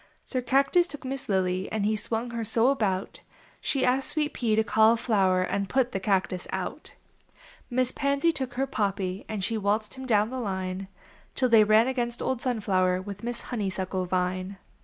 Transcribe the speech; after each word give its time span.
Sir 0.25 0.41
Cactus 0.41 0.87
took 0.87 1.05
Miss 1.05 1.29
Lily, 1.29 1.71
And 1.71 1.85
he 1.85 1.95
swung 1.95 2.31
her 2.31 2.43
so 2.43 2.69
about 2.69 3.19
She 3.61 3.85
asked 3.85 4.09
Sweet 4.09 4.33
Pea 4.33 4.55
to 4.55 4.63
Cauliflower 4.63 5.43
And 5.43 5.69
put 5.69 5.91
the 5.91 5.99
Cactus 5.99 6.47
out. 6.51 6.95
Miss 7.69 7.91
Pansy 7.91 8.31
took 8.31 8.55
her 8.55 8.65
Poppy 8.65 9.25
And 9.29 9.43
she 9.43 9.59
waltx.ed 9.59 9.93
him 9.93 10.07
down 10.07 10.31
the 10.31 10.39
line 10.39 10.87
Till 11.35 11.49
they 11.49 11.63
ran 11.63 11.87
against 11.87 12.19
old 12.19 12.41
Sunflower 12.41 12.99
With 13.03 13.21
Miss 13.23 13.41
Honeysuckle 13.53 14.05
Vine. 14.07 14.57